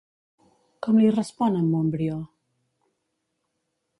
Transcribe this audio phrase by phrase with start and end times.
[0.85, 2.17] Com li respon en Montbrió?